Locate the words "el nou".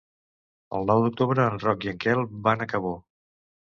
0.77-1.03